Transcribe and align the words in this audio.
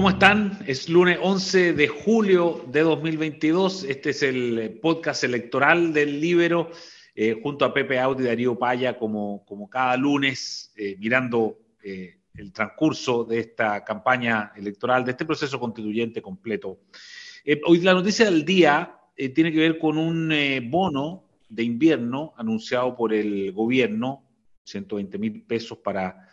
¿Cómo 0.00 0.08
están? 0.08 0.58
Es 0.66 0.88
lunes 0.88 1.18
11 1.20 1.74
de 1.74 1.86
julio 1.86 2.64
de 2.68 2.80
2022. 2.80 3.84
Este 3.84 4.08
es 4.08 4.22
el 4.22 4.78
podcast 4.80 5.24
electoral 5.24 5.92
del 5.92 6.22
Libero, 6.22 6.70
eh, 7.14 7.38
junto 7.42 7.66
a 7.66 7.74
Pepe 7.74 8.00
Audi 8.00 8.22
y 8.22 8.26
Darío 8.26 8.58
Paya, 8.58 8.96
como, 8.96 9.44
como 9.44 9.68
cada 9.68 9.98
lunes, 9.98 10.72
eh, 10.74 10.96
mirando 10.98 11.58
eh, 11.82 12.16
el 12.34 12.50
transcurso 12.50 13.24
de 13.24 13.40
esta 13.40 13.84
campaña 13.84 14.52
electoral, 14.56 15.04
de 15.04 15.10
este 15.10 15.26
proceso 15.26 15.60
constituyente 15.60 16.22
completo. 16.22 16.80
hoy 17.66 17.80
la 17.82 17.92
noticia 17.92 18.24
del 18.24 18.42
día 18.42 18.98
tiene 19.14 19.52
que 19.52 19.58
ver 19.58 19.78
con 19.78 19.98
un 19.98 20.32
bono 20.70 21.24
de 21.46 21.62
invierno 21.62 22.32
anunciado 22.38 22.96
por 22.96 23.12
el 23.12 23.52
gobierno, 23.52 24.24
120 24.64 25.18
mil 25.18 25.42
pesos 25.42 25.76
para 25.76 26.26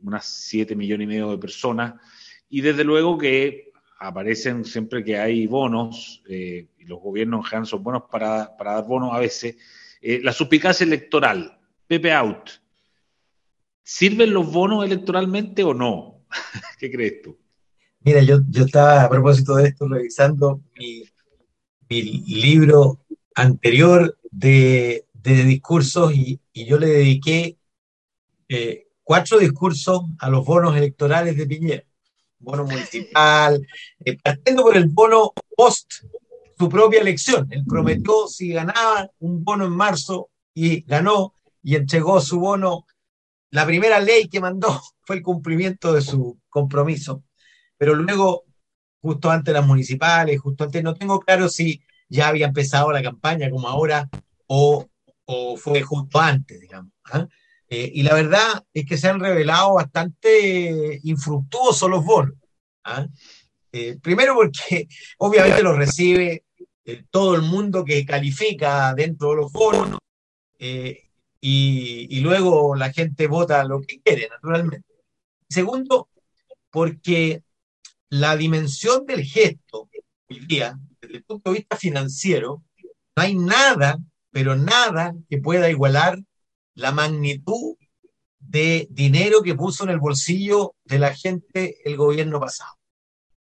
unas 0.00 0.24
7 0.24 0.74
millones 0.74 1.04
y 1.04 1.08
medio 1.08 1.32
de 1.32 1.36
personas 1.36 1.96
y 2.52 2.60
desde 2.60 2.84
luego 2.84 3.16
que 3.16 3.72
aparecen 3.98 4.66
siempre 4.66 5.02
que 5.02 5.16
hay 5.16 5.46
bonos, 5.46 6.22
eh, 6.28 6.68
y 6.78 6.84
los 6.84 7.00
gobiernos 7.00 7.48
general 7.48 7.66
son 7.66 7.82
buenos 7.82 8.02
para, 8.10 8.54
dar 8.58 8.86
bonos 8.86 9.14
a 9.14 9.18
veces, 9.18 9.56
eh, 10.02 10.20
la 10.22 10.34
suspicacia 10.34 10.84
electoral, 10.84 11.58
Pepe 11.86 12.12
Out, 12.12 12.50
¿sirven 13.82 14.34
los 14.34 14.52
bonos 14.52 14.84
electoralmente 14.84 15.64
o 15.64 15.72
no? 15.72 16.26
¿Qué 16.78 16.90
crees 16.90 17.22
tú? 17.22 17.38
Mira, 18.00 18.20
yo, 18.20 18.40
yo 18.50 18.66
estaba 18.66 19.04
a 19.04 19.08
propósito 19.08 19.56
de 19.56 19.68
esto 19.68 19.88
revisando 19.88 20.60
mi, 20.76 21.04
libro 21.88 23.06
anterior 23.34 24.18
de, 24.30 25.06
discursos 25.14 26.12
y, 26.14 26.38
yo 26.52 26.78
le 26.78 26.88
dediqué 26.88 27.56
eh, 28.50 28.88
cuatro 29.02 29.38
discursos 29.38 30.02
a 30.18 30.28
los 30.28 30.44
bonos 30.44 30.76
electorales 30.76 31.34
de 31.38 31.46
Piñera 31.46 31.84
bono 32.42 32.64
municipal, 32.66 33.66
eh, 34.04 34.18
partiendo 34.22 34.62
por 34.62 34.76
el 34.76 34.88
bono 34.88 35.32
post 35.56 36.04
su 36.58 36.68
propia 36.68 37.00
elección. 37.00 37.48
Él 37.50 37.64
prometió 37.66 38.28
si 38.28 38.52
ganaba 38.52 39.10
un 39.18 39.42
bono 39.42 39.64
en 39.64 39.72
marzo 39.72 40.30
y 40.54 40.82
ganó 40.82 41.34
y 41.62 41.76
entregó 41.76 42.20
su 42.20 42.38
bono. 42.38 42.86
La 43.50 43.66
primera 43.66 44.00
ley 44.00 44.28
que 44.28 44.40
mandó 44.40 44.80
fue 45.02 45.16
el 45.16 45.22
cumplimiento 45.22 45.92
de 45.92 46.02
su 46.02 46.38
compromiso, 46.48 47.24
pero 47.76 47.94
luego, 47.94 48.44
justo 49.00 49.30
antes 49.30 49.52
de 49.52 49.60
las 49.60 49.66
municipales, 49.66 50.40
justo 50.40 50.64
antes, 50.64 50.82
no 50.82 50.94
tengo 50.94 51.20
claro 51.20 51.48
si 51.48 51.82
ya 52.08 52.28
había 52.28 52.46
empezado 52.46 52.92
la 52.92 53.02
campaña 53.02 53.50
como 53.50 53.68
ahora 53.68 54.08
o, 54.46 54.86
o 55.24 55.56
fue 55.56 55.82
justo 55.82 56.20
antes, 56.20 56.60
digamos. 56.60 56.92
¿ah? 57.04 57.26
Eh, 57.74 57.90
y 57.94 58.02
la 58.02 58.12
verdad 58.12 58.62
es 58.74 58.84
que 58.84 58.98
se 58.98 59.08
han 59.08 59.18
revelado 59.18 59.72
bastante 59.72 61.00
infructuosos 61.04 61.88
los 61.88 62.04
bonos. 62.04 62.34
¿ah? 62.84 63.06
Eh, 63.72 63.96
primero 64.02 64.34
porque 64.34 64.88
obviamente 65.18 65.62
los 65.62 65.78
recibe 65.78 66.44
eh, 66.84 67.04
todo 67.10 67.34
el 67.34 67.40
mundo 67.40 67.82
que 67.82 68.04
califica 68.04 68.92
dentro 68.92 69.30
de 69.30 69.36
los 69.36 69.52
bonos 69.52 69.98
y, 71.40 72.20
luego 72.20 72.76
la 72.76 72.92
gente 72.92 73.26
vota 73.26 73.64
lo 73.64 73.80
que 73.80 74.02
quiere, 74.02 74.28
naturalmente. 74.28 74.86
Segundo, 75.48 76.10
porque 76.70 77.42
la 78.10 78.36
dimensión 78.36 79.06
del 79.06 79.24
gesto 79.24 79.88
hoy 80.28 80.40
día, 80.46 80.78
desde 81.00 81.16
el 81.16 81.24
punto 81.24 81.50
de 81.50 81.60
vista 81.60 81.78
financiero, 81.78 82.62
no 83.16 83.22
hay 83.22 83.34
nada, 83.34 83.98
pero 84.30 84.56
nada 84.56 85.14
que 85.30 85.38
pueda 85.38 85.70
igualar 85.70 86.18
la 86.74 86.92
magnitud 86.92 87.76
de 88.38 88.88
dinero 88.90 89.42
que 89.42 89.54
puso 89.54 89.84
en 89.84 89.90
el 89.90 89.98
bolsillo 89.98 90.74
de 90.84 90.98
la 90.98 91.14
gente 91.14 91.76
el 91.84 91.96
gobierno 91.96 92.40
pasado. 92.40 92.72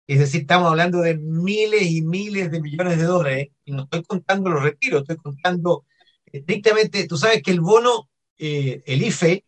Es 0.07 0.19
decir, 0.19 0.43
estamos 0.43 0.69
hablando 0.69 1.01
de 1.01 1.17
miles 1.17 1.83
y 1.83 2.03
miles 2.03 2.51
de 2.51 2.61
millones 2.61 2.99
de 2.99 3.05
dólares, 3.05 3.49
y 3.65 3.73
no 3.73 3.85
estoy 3.85 4.03
contando 4.03 4.51
los 4.51 4.63
retiros, 4.63 5.03
estoy 5.03 5.17
contando 5.17 5.85
estrictamente, 6.27 7.07
tú 7.07 7.17
sabes 7.17 7.43
que 7.43 7.53
el 7.53 7.61
bono, 7.61 8.09
eh, 8.39 8.83
el 8.87 9.03
IFE, 9.03 9.45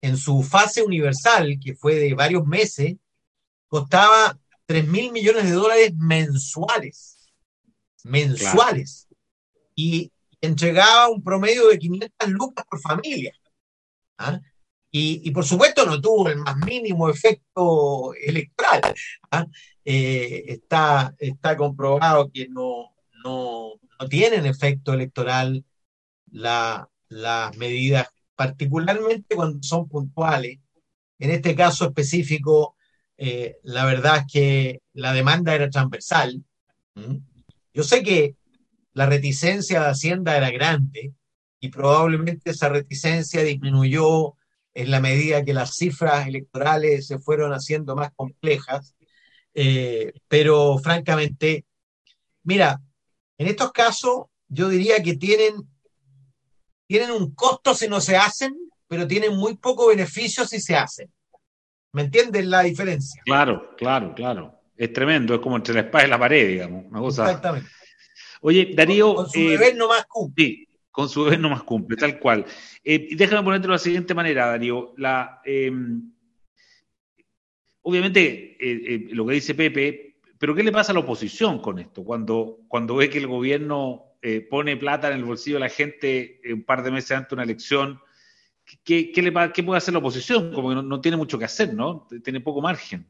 en 0.00 0.16
su 0.16 0.42
fase 0.42 0.82
universal, 0.82 1.58
que 1.62 1.74
fue 1.74 1.96
de 1.96 2.14
varios 2.14 2.46
meses, 2.46 2.94
costaba 3.66 4.38
3 4.66 4.86
mil 4.86 5.12
millones 5.12 5.44
de 5.44 5.52
dólares 5.52 5.92
mensuales. 5.96 7.28
Mensuales. 8.04 9.08
Y 9.74 10.12
entregaba 10.40 11.08
un 11.08 11.22
promedio 11.22 11.68
de 11.68 11.78
500 11.78 12.28
lucas 12.30 12.64
por 12.68 12.80
familia. 12.80 13.32
¿ah? 14.18 14.40
Y, 14.90 15.30
por 15.32 15.44
supuesto 15.44 15.84
no 15.84 16.00
tuvo 16.00 16.28
el 16.28 16.38
más 16.38 16.56
mínimo 16.56 17.10
efecto 17.10 18.14
electoral. 18.14 18.94
¿ah? 19.30 19.46
Eh, 19.84 20.44
está, 20.48 21.14
está 21.18 21.56
comprobado 21.56 22.30
que 22.32 22.48
no, 22.48 22.94
no, 23.22 23.72
no 24.00 24.08
tienen 24.08 24.46
efecto 24.46 24.94
electoral 24.94 25.64
las 26.30 27.56
medidas, 27.56 28.08
particularmente 28.34 29.36
cuando 29.36 29.62
son 29.62 29.88
puntuales. 29.88 30.58
En 31.18 31.30
este 31.30 31.54
caso 31.54 31.86
específico, 31.86 32.76
eh, 33.16 33.58
la 33.62 33.84
verdad 33.86 34.18
es 34.18 34.32
que 34.32 34.82
la 34.92 35.12
demanda 35.12 35.54
era 35.54 35.70
transversal. 35.70 36.42
Yo 37.72 37.82
sé 37.82 38.02
que 38.02 38.36
la 38.96 39.04
reticencia 39.04 39.82
de 39.82 39.90
Hacienda 39.90 40.38
era 40.38 40.50
grande 40.50 41.12
y 41.60 41.68
probablemente 41.68 42.50
esa 42.50 42.70
reticencia 42.70 43.42
disminuyó 43.42 44.36
en 44.72 44.90
la 44.90 45.00
medida 45.00 45.44
que 45.44 45.52
las 45.52 45.76
cifras 45.76 46.26
electorales 46.26 47.06
se 47.06 47.18
fueron 47.18 47.52
haciendo 47.52 47.94
más 47.94 48.10
complejas. 48.16 48.96
Eh, 49.52 50.14
pero 50.28 50.78
francamente, 50.78 51.66
mira, 52.42 52.80
en 53.36 53.48
estos 53.48 53.70
casos 53.70 54.28
yo 54.48 54.70
diría 54.70 55.02
que 55.02 55.14
tienen, 55.14 55.56
tienen 56.86 57.10
un 57.10 57.34
costo 57.34 57.74
si 57.74 57.88
no 57.88 58.00
se 58.00 58.16
hacen, 58.16 58.56
pero 58.88 59.06
tienen 59.06 59.36
muy 59.36 59.58
poco 59.58 59.88
beneficio 59.88 60.46
si 60.46 60.58
se 60.58 60.74
hacen. 60.74 61.12
¿Me 61.92 62.00
entiendes 62.00 62.46
la 62.46 62.62
diferencia? 62.62 63.20
Claro, 63.26 63.76
claro, 63.76 64.14
claro. 64.14 64.58
Es 64.74 64.90
tremendo, 64.94 65.34
es 65.34 65.40
como 65.40 65.56
entre 65.56 65.74
la 65.74 65.80
espada 65.80 66.06
y 66.06 66.08
la 66.08 66.18
pared, 66.18 66.48
digamos. 66.48 66.86
Exactamente. 67.10 67.68
Oye, 68.40 68.72
Darío. 68.74 69.14
Con, 69.14 69.30
su 69.30 69.48
deber 69.48 69.76
no 69.76 69.88
más 69.88 70.04
cumple. 70.06 70.44
Sí, 70.44 70.68
con 70.90 71.08
su 71.08 71.24
deber 71.24 71.40
no 71.40 71.50
más 71.50 71.62
cumple, 71.62 71.96
tal 71.96 72.18
cual. 72.18 72.44
Eh, 72.82 73.08
déjame 73.16 73.42
ponerte 73.42 73.66
de 73.66 73.72
la 73.72 73.78
siguiente 73.78 74.14
manera, 74.14 74.46
Darío. 74.46 74.94
La, 74.96 75.40
em, 75.44 76.12
obviamente, 77.82 78.56
eh, 78.58 78.94
eh, 78.94 79.06
lo 79.10 79.26
que 79.26 79.34
dice 79.34 79.54
Pepe, 79.54 80.16
pero 80.38 80.54
¿qué 80.54 80.62
le 80.62 80.72
pasa 80.72 80.92
a 80.92 80.94
la 80.94 81.00
oposición 81.00 81.60
con 81.60 81.78
esto? 81.78 82.04
Cuando, 82.04 82.60
cuando 82.68 82.96
ve 82.96 83.10
que 83.10 83.18
el 83.18 83.26
gobierno 83.26 84.02
pone 84.50 84.76
plata 84.76 85.06
en 85.06 85.18
el 85.18 85.24
bolsillo 85.24 85.56
de 85.56 85.60
la 85.60 85.68
gente 85.68 86.40
un 86.52 86.64
par 86.64 86.82
de 86.82 86.90
meses 86.90 87.12
antes 87.12 87.30
de 87.30 87.34
una 87.36 87.44
elección, 87.44 88.00
¿qué, 88.82 89.12
qué, 89.12 89.22
le, 89.22 89.32
qué 89.52 89.62
puede 89.62 89.78
hacer 89.78 89.94
la 89.94 90.00
oposición? 90.00 90.52
Como 90.52 90.70
que 90.70 90.74
no, 90.74 90.82
no 90.82 91.00
tiene 91.00 91.16
mucho 91.16 91.38
que 91.38 91.44
hacer, 91.44 91.72
¿no? 91.74 92.08
Tiene 92.24 92.40
poco 92.40 92.60
margen. 92.60 93.06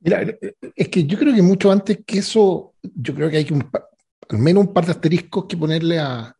Mira, 0.00 0.22
es 0.76 0.88
que 0.88 1.04
yo 1.06 1.18
creo 1.18 1.34
que 1.34 1.40
mucho 1.40 1.70
antes 1.70 2.00
que 2.04 2.18
eso, 2.18 2.74
yo 2.82 3.14
creo 3.14 3.30
que 3.30 3.38
hay 3.38 3.44
que 3.44 3.54
un, 3.54 3.70
al 4.28 4.38
menos 4.38 4.66
un 4.66 4.72
par 4.72 4.86
de 4.86 4.92
asteriscos 4.92 5.46
que 5.46 5.56
ponerle 5.56 5.98
a, 5.98 6.36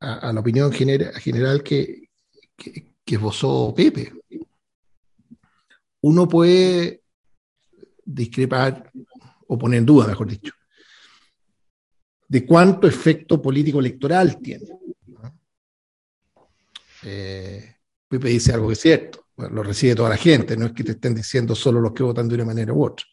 la 0.00 0.40
opinión 0.40 0.72
general 0.72 1.62
que, 1.62 2.08
que, 2.56 2.94
esbozó 3.04 3.74
Pepe. 3.74 4.12
Uno 6.02 6.26
puede 6.28 7.02
discrepar 8.04 8.90
o 9.46 9.58
poner 9.58 9.80
en 9.80 9.86
duda, 9.86 10.06
mejor 10.06 10.28
dicho, 10.28 10.54
de 12.28 12.46
cuánto 12.46 12.86
efecto 12.86 13.42
político 13.42 13.80
electoral 13.80 14.40
tiene. 14.40 14.66
Eh, 17.02 17.76
Pepe 18.08 18.28
dice 18.28 18.52
algo 18.52 18.68
que 18.68 18.74
es 18.74 18.80
cierto, 18.80 19.26
lo 19.36 19.62
recibe 19.62 19.94
toda 19.94 20.10
la 20.10 20.16
gente, 20.16 20.56
no 20.56 20.66
es 20.66 20.72
que 20.72 20.84
te 20.84 20.92
estén 20.92 21.14
diciendo 21.14 21.54
solo 21.54 21.80
los 21.80 21.92
que 21.92 22.02
votan 22.02 22.28
de 22.28 22.36
una 22.36 22.44
manera 22.44 22.72
u 22.72 22.84
otra. 22.84 23.04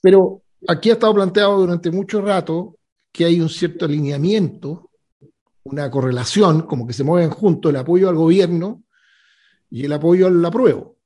Pero 0.00 0.42
aquí 0.66 0.90
ha 0.90 0.94
estado 0.94 1.14
planteado 1.14 1.58
durante 1.58 1.90
mucho 1.90 2.20
rato 2.20 2.78
que 3.12 3.24
hay 3.24 3.40
un 3.40 3.48
cierto 3.48 3.84
alineamiento, 3.84 4.90
una 5.64 5.90
correlación, 5.90 6.62
como 6.62 6.86
que 6.86 6.92
se 6.92 7.04
mueven 7.04 7.30
juntos 7.30 7.70
el 7.70 7.76
apoyo 7.76 8.08
al 8.08 8.16
gobierno 8.16 8.82
y 9.70 9.84
el 9.84 9.92
apoyo 9.92 10.26
al 10.26 10.44
apruebo. 10.44 10.96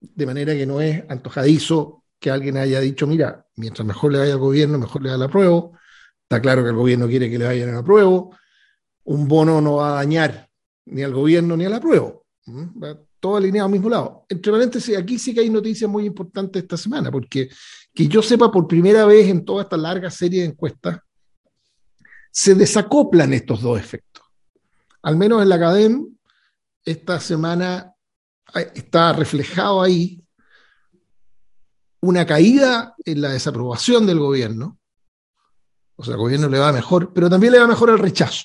De 0.00 0.26
manera 0.26 0.54
que 0.54 0.66
no 0.66 0.80
es 0.80 1.04
antojadizo 1.08 2.04
que 2.18 2.30
alguien 2.30 2.56
haya 2.56 2.80
dicho, 2.80 3.06
mira, 3.06 3.46
mientras 3.56 3.86
mejor 3.86 4.12
le 4.12 4.18
vaya 4.18 4.34
al 4.34 4.38
gobierno, 4.38 4.78
mejor 4.78 5.02
le 5.02 5.10
da 5.10 5.16
el 5.16 5.22
apruebo. 5.22 5.72
Está 6.22 6.40
claro 6.40 6.62
que 6.62 6.70
el 6.70 6.76
gobierno 6.76 7.06
quiere 7.08 7.30
que 7.30 7.38
le 7.38 7.46
vayan 7.46 7.70
al 7.70 7.78
apruebo. 7.78 8.36
Un 9.04 9.26
bono 9.26 9.60
no 9.60 9.76
va 9.76 9.92
a 9.92 9.94
dañar 9.96 10.48
ni 10.86 11.02
al 11.02 11.12
gobierno 11.12 11.56
ni 11.56 11.64
al 11.64 11.74
apruebo. 11.74 12.26
¿Mm? 12.46 12.84
Todo 13.18 13.36
alineado 13.36 13.66
al 13.66 13.72
mismo 13.72 13.88
lado. 13.88 14.26
Entre 14.28 14.50
paréntesis, 14.50 14.96
aquí 14.96 15.18
sí 15.18 15.34
que 15.34 15.40
hay 15.40 15.50
noticias 15.50 15.90
muy 15.90 16.06
importantes 16.06 16.62
esta 16.62 16.76
semana, 16.76 17.10
porque 17.10 17.48
que 17.94 18.08
yo 18.08 18.22
sepa 18.22 18.50
por 18.50 18.66
primera 18.66 19.04
vez 19.04 19.28
en 19.28 19.44
toda 19.44 19.62
esta 19.62 19.76
larga 19.76 20.10
serie 20.10 20.42
de 20.42 20.48
encuestas, 20.48 20.98
se 22.30 22.54
desacoplan 22.54 23.32
estos 23.32 23.60
dos 23.60 23.78
efectos. 23.78 24.24
Al 25.02 25.16
menos 25.16 25.42
en 25.42 25.48
la 25.48 25.56
academia, 25.56 26.06
esta 26.84 27.20
semana 27.20 27.94
está 28.74 29.12
reflejado 29.12 29.82
ahí 29.82 30.22
una 32.02 32.26
caída 32.26 32.94
en 33.04 33.20
la 33.20 33.30
desaprobación 33.30 34.06
del 34.06 34.18
gobierno, 34.18 34.78
o 35.96 36.04
sea, 36.04 36.14
al 36.14 36.20
gobierno 36.20 36.48
le 36.48 36.58
va 36.58 36.72
mejor, 36.72 37.12
pero 37.12 37.28
también 37.28 37.52
le 37.52 37.58
va 37.58 37.66
mejor 37.66 37.90
el 37.90 37.98
rechazo. 37.98 38.44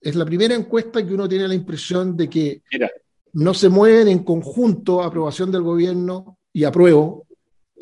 Es 0.00 0.14
la 0.14 0.26
primera 0.26 0.54
encuesta 0.54 1.04
que 1.06 1.14
uno 1.14 1.28
tiene 1.28 1.48
la 1.48 1.54
impresión 1.54 2.16
de 2.16 2.28
que 2.28 2.62
no 3.32 3.54
se 3.54 3.70
mueven 3.70 4.08
en 4.08 4.22
conjunto 4.22 5.02
aprobación 5.02 5.50
del 5.50 5.62
gobierno 5.62 6.38
y 6.52 6.64
apruebo 6.64 7.26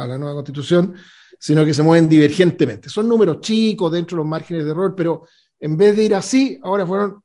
a 0.01 0.07
la 0.07 0.19
nueva 0.19 0.35
constitución, 0.35 0.95
sino 1.39 1.65
que 1.65 1.75
se 1.75 1.83
mueven 1.83 2.09
divergentemente. 2.09 2.89
Son 2.89 3.09
números 3.09 3.41
chicos 3.41 3.93
dentro 3.93 4.17
de 4.17 4.23
los 4.23 4.29
márgenes 4.29 4.65
de 4.65 4.71
error, 4.71 4.95
pero 4.97 5.27
en 5.59 5.77
vez 5.77 5.97
de 5.97 6.05
ir 6.05 6.15
así, 6.15 6.59
ahora 6.63 6.87
fueron 6.87 7.23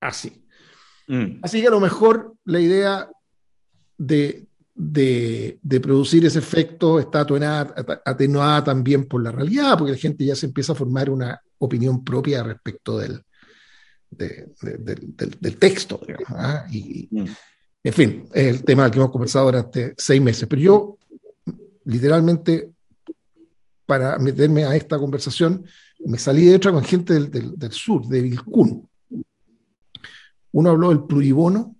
así. 0.00 0.44
Mm. 1.08 1.40
Así 1.42 1.60
que 1.60 1.68
a 1.68 1.70
lo 1.70 1.80
mejor 1.80 2.34
la 2.44 2.60
idea 2.60 3.08
de, 3.96 4.46
de, 4.74 5.80
producir 5.80 6.26
ese 6.26 6.38
efecto 6.38 6.98
está 6.98 7.20
atenuada, 8.04 8.64
también 8.64 9.06
por 9.06 9.22
la 9.22 9.32
realidad, 9.32 9.78
porque 9.78 9.92
la 9.92 9.98
gente 9.98 10.24
ya 10.24 10.36
se 10.36 10.46
empieza 10.46 10.72
a 10.72 10.76
formar 10.76 11.08
una 11.08 11.40
opinión 11.58 12.04
propia 12.04 12.42
respecto 12.42 12.98
del, 12.98 13.22
del, 14.10 15.56
texto. 15.58 16.00
¿ah? 16.28 16.66
y, 16.70 17.08
mm. 17.10 17.26
En 17.86 17.92
fin, 17.92 18.28
es 18.34 18.46
el 18.48 18.64
tema 18.64 18.82
del 18.82 18.90
que 18.90 18.98
hemos 18.98 19.12
conversado 19.12 19.44
durante 19.44 19.94
seis 19.96 20.20
meses. 20.20 20.48
Pero 20.48 20.60
yo, 20.60 20.98
literalmente, 21.86 22.72
para 23.86 24.18
meterme 24.18 24.64
a 24.64 24.76
esta 24.76 24.98
conversación, 24.98 25.64
me 26.04 26.18
salí 26.18 26.44
de 26.44 26.56
otra 26.56 26.72
con 26.72 26.84
gente 26.84 27.18
del, 27.18 27.72
sur, 27.72 28.06
de 28.06 28.20
Vilcún. 28.20 28.88
Uno 30.52 30.70
habló 30.70 30.90
del 30.90 31.04
pluribono. 31.04 31.76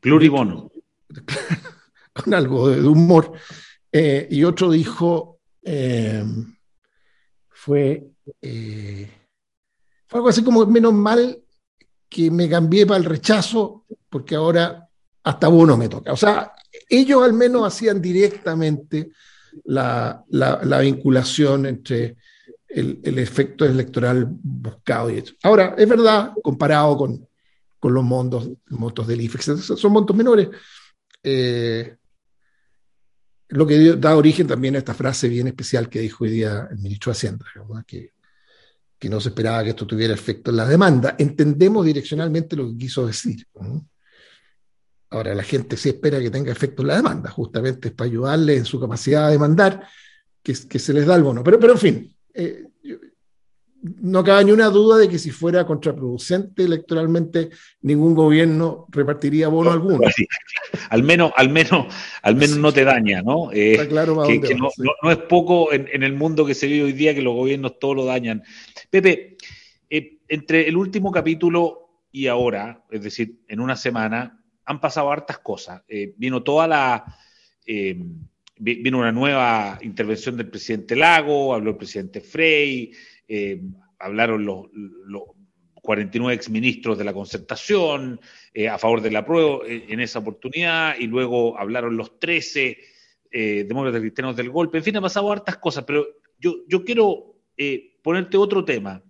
Pluribono. 0.00 0.70
Con 2.12 2.34
algo 2.34 2.68
de, 2.68 2.86
humor. 2.86 3.32
Eh, 3.92 4.26
y 4.30 4.44
otro 4.44 4.70
dijo, 4.70 5.40
eh, 5.62 6.24
fue, 7.48 8.10
eh, 8.40 9.10
fue 10.06 10.18
algo 10.18 10.28
así 10.28 10.42
como 10.42 10.64
menos 10.66 10.92
mal 10.92 11.42
que 12.08 12.30
me 12.30 12.48
cambié 12.48 12.86
para 12.86 12.98
el 12.98 13.04
rechazo, 13.04 13.84
porque 14.08 14.34
ahora 14.34 14.88
hasta 15.22 15.48
uno 15.48 15.76
me 15.76 15.88
toca. 15.88 16.12
O 16.12 16.16
sea, 16.16 16.52
ellos 16.88 17.22
al 17.22 17.32
menos 17.32 17.66
hacían 17.66 18.00
directamente 18.00 19.10
la, 19.64 20.24
vinculación 20.80 21.66
entre 21.66 22.16
el, 22.68 23.18
efecto 23.18 23.64
electoral 23.64 24.26
buscado 24.28 25.10
y 25.10 25.18
hecho. 25.18 25.34
Ahora, 25.42 25.74
es 25.76 25.88
verdad, 25.88 26.32
comparado 26.42 26.96
con, 26.96 27.26
los 27.82 28.04
montos, 28.04 28.50
montos 28.68 29.06
del 29.06 29.22
IFEX, 29.22 29.64
son 29.76 29.92
montos 29.92 30.14
menores. 30.14 30.48
Eh, 31.22 31.96
lo 33.48 33.66
que 33.66 33.96
da 33.96 34.16
origen 34.16 34.46
también 34.46 34.76
a 34.76 34.78
esta 34.78 34.94
frase 34.94 35.28
bien 35.28 35.48
especial 35.48 35.88
que 35.88 36.00
dijo 36.00 36.24
hoy 36.24 36.30
día 36.30 36.68
el 36.70 36.78
ministro 36.78 37.10
de 37.10 37.16
Hacienda, 37.16 37.46
que 37.86 38.12
que 39.00 39.08
no 39.08 39.18
se 39.18 39.30
esperaba 39.30 39.64
que 39.64 39.70
esto 39.70 39.86
tuviera 39.86 40.12
efecto 40.12 40.50
en 40.50 40.58
la 40.58 40.66
demanda. 40.66 41.16
Entendemos 41.18 41.86
direccionalmente 41.86 42.54
lo 42.54 42.68
que 42.68 42.76
quiso 42.76 43.06
decir. 43.06 43.46
Ahora, 45.10 45.34
la 45.34 45.42
gente 45.42 45.76
sí 45.76 45.88
espera 45.88 46.20
que 46.20 46.30
tenga 46.30 46.52
efecto 46.52 46.82
en 46.82 46.88
la 46.88 46.96
demanda, 46.96 47.30
justamente 47.30 47.90
para 47.90 48.08
ayudarle 48.08 48.56
en 48.56 48.64
su 48.64 48.78
capacidad 48.78 49.26
de 49.26 49.32
demandar 49.32 49.86
que, 50.42 50.54
que 50.68 50.78
se 50.78 50.92
les 50.92 51.06
da 51.06 51.16
el 51.16 51.22
bono. 51.22 51.42
Pero, 51.42 51.58
pero 51.58 51.72
en 51.72 51.78
fin, 51.78 52.16
eh, 52.32 52.64
no 53.82 54.22
cabe 54.22 54.44
ni 54.44 54.52
una 54.52 54.68
duda 54.68 54.98
de 54.98 55.08
que 55.08 55.18
si 55.18 55.30
fuera 55.30 55.66
contraproducente 55.66 56.64
electoralmente, 56.64 57.50
ningún 57.82 58.14
gobierno 58.14 58.86
repartiría 58.90 59.48
bono 59.48 59.72
alguno. 59.72 60.00
Al 60.90 61.02
menos, 61.02 61.32
al 61.36 61.48
menos, 61.48 61.86
al 62.22 62.36
menos 62.36 62.58
no 62.58 62.72
te 62.72 62.84
daña, 62.84 63.22
¿no? 63.22 63.50
Eh, 63.52 63.86
claro 63.88 64.22
que, 64.26 64.54
no, 64.54 65.10
es 65.10 65.18
poco 65.18 65.72
en, 65.72 65.88
en, 65.92 66.02
el 66.02 66.14
mundo 66.14 66.44
que 66.44 66.54
se 66.54 66.66
vive 66.66 66.84
hoy 66.84 66.92
día 66.92 67.14
que 67.14 67.22
los 67.22 67.34
gobiernos 67.34 67.78
todo 67.78 67.94
lo 67.94 68.04
dañan. 68.04 68.42
Pepe, 68.90 69.36
eh, 69.88 70.18
entre 70.28 70.68
el 70.68 70.76
último 70.76 71.10
capítulo 71.10 71.88
y 72.12 72.26
ahora, 72.26 72.84
es 72.90 73.02
decir, 73.02 73.40
en 73.48 73.60
una 73.60 73.76
semana, 73.76 74.39
han 74.70 74.80
pasado 74.80 75.10
hartas 75.10 75.40
cosas. 75.40 75.82
Eh, 75.88 76.14
vino 76.16 76.44
toda 76.44 76.68
la. 76.68 77.18
Eh, 77.66 77.98
vino 78.56 78.98
una 78.98 79.10
nueva 79.10 79.78
intervención 79.82 80.36
del 80.36 80.48
presidente 80.48 80.94
Lago, 80.94 81.54
habló 81.54 81.70
el 81.70 81.76
presidente 81.76 82.20
Frey, 82.20 82.92
hablaron 83.98 84.44
los, 84.44 84.66
49 85.80 86.34
exministros 86.34 86.98
de 86.98 87.04
la 87.04 87.14
concertación 87.14 88.20
a 88.70 88.76
favor 88.76 89.00
de 89.00 89.10
la 89.10 89.24
prueba 89.24 89.60
en 89.66 89.98
esa 90.00 90.18
oportunidad, 90.18 90.94
y 90.98 91.06
luego 91.06 91.58
hablaron 91.58 91.96
los 91.96 92.20
13 92.20 92.76
demócratas 93.30 94.02
cristianos 94.02 94.36
del 94.36 94.50
golpe. 94.50 94.76
En 94.76 94.84
fin, 94.84 94.96
han 94.96 95.02
pasado 95.02 95.32
hartas 95.32 95.56
cosas, 95.56 95.84
pero 95.84 96.06
yo, 96.38 96.56
yo 96.68 96.84
quiero 96.84 97.36
ponerte 98.02 98.36
otro 98.36 98.62
tema. 98.62 99.02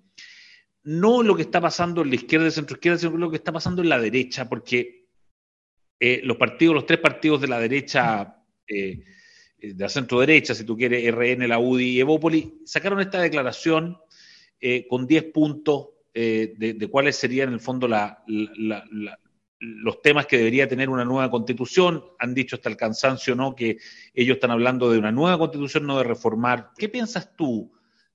No 0.84 1.24
lo 1.24 1.34
que 1.34 1.42
está 1.42 1.60
pasando 1.60 2.02
en 2.02 2.10
la 2.10 2.14
izquierda 2.14 2.46
y 2.46 2.52
centro 2.52 2.76
izquierda, 2.76 2.98
sino 2.98 3.16
lo 3.16 3.30
que 3.30 3.38
está 3.38 3.50
pasando 3.50 3.82
en 3.82 3.88
la 3.88 3.98
derecha, 3.98 4.48
porque 4.48 4.99
eh, 6.00 6.20
los 6.24 6.38
partidos, 6.38 6.74
los 6.74 6.86
tres 6.86 6.98
partidos 6.98 7.42
de 7.42 7.48
la 7.48 7.60
derecha, 7.60 8.42
eh, 8.66 9.04
de 9.58 9.74
la 9.76 9.90
centro 9.90 10.20
derecha, 10.20 10.54
si 10.54 10.64
tú 10.64 10.76
quieres, 10.76 11.04
RN, 11.14 11.46
la 11.46 11.58
UDI 11.58 11.90
y 11.90 12.00
Evópoli, 12.00 12.62
sacaron 12.64 13.00
esta 13.00 13.20
declaración 13.20 13.98
eh, 14.58 14.86
con 14.88 15.06
10 15.06 15.24
puntos 15.24 15.88
de, 16.12 16.88
cuáles 16.90 17.16
serían 17.16 17.48
en 17.48 17.54
el 17.54 17.60
fondo 17.60 17.88
los 19.58 20.02
temas 20.02 20.26
que 20.26 20.38
debería 20.38 20.66
tener 20.66 20.88
una 20.88 21.04
nueva 21.04 21.30
constitución. 21.30 22.02
Han 22.18 22.34
dicho 22.34 22.56
hasta 22.56 22.68
el 22.68 22.76
cansancio, 22.76 23.36
¿no? 23.36 23.54
Que 23.54 23.76
ellos 24.14 24.36
están 24.36 24.50
hablando 24.50 24.90
de 24.90 24.98
una 24.98 25.12
nueva 25.12 25.38
constitución, 25.38 25.86
no 25.86 25.98
de 25.98 26.04
reformar. 26.04 26.70
¿Qué 26.76 26.88
piensas 26.88 27.36
tú 27.36 27.70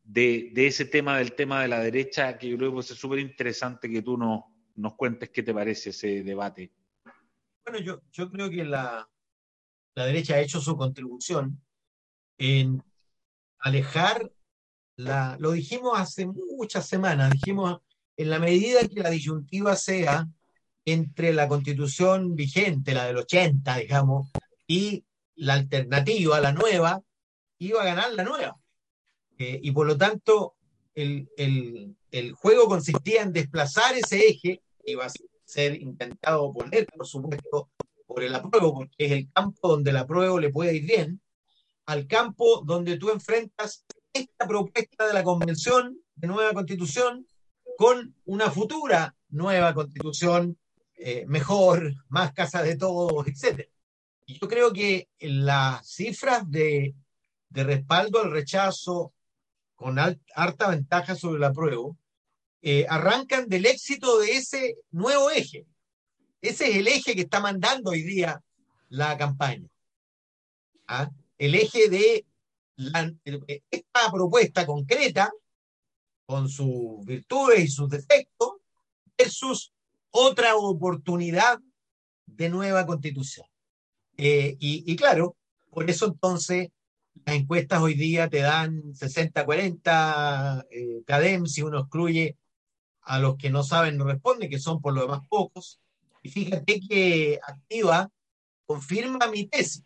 de, 0.05 0.51
ese 0.55 0.85
tema, 0.85 1.17
del 1.17 1.33
tema 1.33 1.61
de 1.61 1.67
la 1.67 1.79
derecha, 1.79 2.37
que 2.37 2.49
yo 2.49 2.57
creo 2.57 2.73
que 2.73 2.79
es 2.81 2.87
súper 2.87 3.19
interesante 3.19 3.89
que 3.89 4.01
tú 4.01 4.17
nos 4.17 4.93
cuentes 4.95 5.29
qué 5.29 5.43
te 5.43 5.53
parece 5.53 5.89
ese 5.89 6.23
debate. 6.23 6.71
Bueno, 7.65 7.79
yo, 7.79 8.01
yo 8.11 8.29
creo 8.29 8.49
que 8.49 8.63
la, 8.63 9.09
la 9.95 10.05
derecha 10.05 10.35
ha 10.35 10.39
hecho 10.39 10.61
su 10.61 10.77
contribución 10.77 11.61
en 12.37 12.83
alejar 13.59 14.31
la, 14.97 15.35
lo 15.39 15.51
dijimos 15.51 15.93
hace 15.95 16.27
muchas 16.27 16.87
semanas, 16.87 17.31
dijimos 17.31 17.79
en 18.17 18.29
la 18.29 18.39
medida 18.39 18.87
que 18.87 19.01
la 19.01 19.09
disyuntiva 19.09 19.75
sea 19.75 20.27
entre 20.85 21.33
la 21.33 21.47
constitución 21.47 22.35
vigente, 22.35 22.93
la 22.93 23.07
del 23.07 23.17
80, 23.17 23.77
digamos, 23.77 24.29
y 24.67 25.03
la 25.35 25.55
alternativa, 25.55 26.39
la 26.39 26.53
nueva, 26.53 27.01
iba 27.57 27.81
a 27.81 27.85
ganar 27.85 28.13
la 28.13 28.23
nueva. 28.23 28.55
Eh, 29.37 29.59
y 29.63 29.71
por 29.71 29.87
lo 29.87 29.97
tanto, 29.97 30.55
el, 30.93 31.97
juego 32.35 32.67
consistía 32.67 33.23
en 33.23 33.33
desplazar 33.33 33.95
ese 33.95 34.27
eje, 34.27 34.61
iba 34.85 35.05
a 35.05 35.09
ser 35.09 35.27
intentado 35.57 36.51
poner, 36.53 36.85
por 36.87 37.05
supuesto, 37.05 37.69
por 38.05 38.23
el 38.23 38.35
apruebo, 38.35 38.73
porque 38.73 39.05
es 39.05 39.11
el 39.11 39.31
campo 39.31 39.67
donde 39.67 39.91
el 39.91 39.97
apruebo 39.97 40.39
le 40.39 40.49
puede 40.49 40.75
ir 40.75 40.85
bien, 40.85 41.21
al 41.85 42.07
campo 42.07 42.63
donde 42.65 42.97
tú 42.97 43.09
enfrentas 43.09 43.85
esta 44.13 44.47
propuesta 44.47 45.07
de 45.07 45.13
la 45.13 45.23
convención 45.23 45.97
de 46.15 46.27
nueva 46.27 46.53
constitución 46.53 47.27
con 47.77 48.15
una 48.25 48.49
futura 48.49 49.15
nueva 49.29 49.73
constitución 49.73 50.57
eh, 50.97 51.25
mejor, 51.27 51.93
más 52.07 52.33
casa 52.33 52.63
de 52.63 52.77
todos, 52.77 53.27
etc. 53.27 53.67
Y 54.25 54.39
yo 54.39 54.47
creo 54.47 54.71
que 54.71 55.09
las 55.19 55.87
cifras 55.87 56.49
de, 56.49 56.95
de 57.49 57.63
respaldo 57.63 58.21
al 58.21 58.31
rechazo 58.31 59.13
con 59.75 59.99
harta 59.99 60.69
ventaja 60.69 61.15
sobre 61.15 61.39
la 61.41 61.51
prueba, 61.51 61.91
eh, 62.67 62.83
arrancan 62.89 63.47
del 63.47 63.67
éxito 63.67 64.17
de 64.17 64.37
ese 64.37 64.77
nuevo 64.89 65.29
eje. 65.29 65.67
Ese 66.41 66.71
es 66.71 66.77
el 66.77 66.87
eje 66.87 67.13
que 67.13 67.21
está 67.21 67.39
mandando 67.39 67.91
hoy 67.91 68.01
día 68.01 68.41
la 68.89 69.15
campaña. 69.19 69.69
¿Ah? 70.87 71.11
El 71.37 71.53
eje 71.53 71.89
de 71.89 72.25
esta 73.69 74.11
propuesta 74.11 74.65
concreta, 74.65 75.31
con 76.25 76.49
sus 76.49 77.05
virtudes 77.05 77.65
y 77.65 77.67
sus 77.67 77.87
defectos, 77.87 78.53
versus 79.15 79.71
otra 80.09 80.55
oportunidad 80.55 81.59
de 82.25 82.49
nueva 82.49 82.87
constitución. 82.87 83.45
Eh, 84.17 84.57
y, 84.59 84.95
claro, 84.95 85.37
por 85.69 85.87
eso 85.87 86.07
entonces 86.07 86.69
las 87.25 87.35
encuestas 87.35 87.79
hoy 87.79 87.93
día 87.93 88.27
te 88.27 88.39
dan 88.39 88.81
60-40 88.93 90.65
eh, 90.71 91.03
CADEM, 91.05 91.45
si 91.45 91.61
uno 91.61 91.81
excluye 91.81 92.35
a 93.05 93.19
los 93.19 93.37
que 93.37 93.49
no 93.49 93.63
saben 93.63 93.97
no 93.97 94.05
responden, 94.05 94.49
que 94.49 94.59
son 94.59 94.81
por 94.81 94.93
lo 94.93 95.01
demás 95.01 95.21
pocos. 95.29 95.79
Y 96.23 96.29
fíjate 96.29 96.81
que 96.81 97.39
Activa 97.47 98.09
confirma 98.65 99.27
mi 99.27 99.45
tesis, 99.45 99.83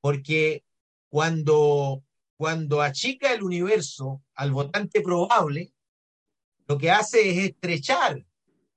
porque 0.00 0.62
cuando, 1.08 2.04
cuando 2.36 2.82
achica 2.82 3.32
el 3.32 3.42
universo 3.42 4.22
al 4.34 4.52
votante 4.52 5.00
probable, 5.00 5.72
lo 6.68 6.76
que 6.76 6.90
hace 6.90 7.30
es 7.30 7.38
estrechar 7.50 8.24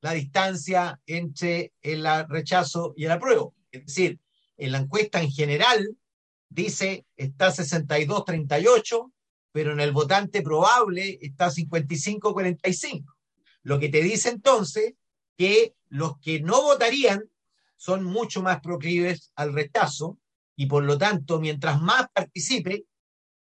la 0.01 0.13
distancia 0.13 1.01
entre 1.05 1.73
el 1.81 2.05
rechazo 2.29 2.93
y 2.95 3.05
el 3.05 3.11
apruebo. 3.11 3.53
Es 3.71 3.87
decir, 3.87 4.19
en 4.57 4.71
la 4.71 4.77
encuesta 4.79 5.21
en 5.21 5.31
general, 5.31 5.97
dice 6.47 7.05
está 7.17 7.49
62-38, 7.49 9.11
pero 9.51 9.73
en 9.73 9.81
el 9.81 9.91
votante 9.91 10.41
probable 10.41 11.17
está 11.21 11.49
55-45. 11.49 13.18
Lo 13.63 13.79
que 13.79 13.89
te 13.89 14.01
dice 14.01 14.29
entonces 14.29 14.93
que 15.37 15.75
los 15.89 16.19
que 16.19 16.41
no 16.41 16.61
votarían 16.61 17.23
son 17.75 18.03
mucho 18.03 18.41
más 18.41 18.59
proclives 18.59 19.31
al 19.35 19.53
rechazo 19.53 20.17
y 20.55 20.65
por 20.65 20.83
lo 20.83 20.97
tanto, 20.97 21.39
mientras 21.39 21.81
más 21.81 22.07
participe, 22.13 22.85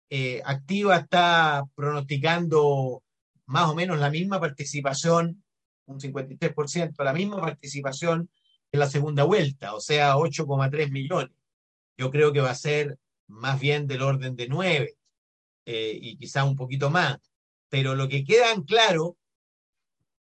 eh, 0.09 0.41
Activa 0.43 0.97
está 0.97 1.63
pronosticando 1.75 3.03
más 3.45 3.69
o 3.69 3.75
menos 3.75 3.99
la 3.99 4.09
misma 4.09 4.39
participación, 4.39 5.43
un 5.85 5.99
53%, 5.99 7.03
la 7.03 7.13
misma 7.13 7.39
participación 7.39 8.29
en 8.71 8.79
la 8.79 8.89
segunda 8.89 9.23
vuelta, 9.23 9.75
o 9.75 9.79
sea, 9.79 10.15
8,3 10.15 10.89
millones. 10.89 11.35
Yo 11.97 12.09
creo 12.09 12.33
que 12.33 12.41
va 12.41 12.49
a 12.49 12.55
ser 12.55 12.97
más 13.27 13.59
bien 13.59 13.87
del 13.87 14.01
orden 14.01 14.35
de 14.35 14.47
9 14.47 14.97
eh, 15.65 15.99
y 16.01 16.17
quizá 16.17 16.43
un 16.43 16.55
poquito 16.55 16.89
más. 16.89 17.17
Pero 17.69 17.95
lo 17.95 18.07
que 18.07 18.23
queda 18.23 18.51
en 18.51 18.63
claro, 18.63 19.17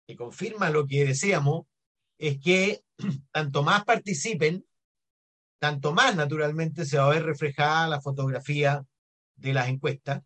que 0.07 0.17
confirma 0.17 0.71
lo 0.71 0.87
que 0.87 1.05
decíamos, 1.05 1.67
es 2.19 2.39
que 2.39 2.83
tanto 3.33 3.63
más 3.63 3.85
participen, 3.85 4.65
tanto 5.61 5.93
más 5.93 6.17
naturalmente 6.17 6.85
se 6.85 6.99
va 6.99 7.07
a 7.07 7.11
ver 7.11 7.25
reflejada 7.25 7.89
la 7.89 8.01
fotografía 8.01 8.85
de 9.37 9.53
las 9.53 9.69
encuestas, 9.69 10.23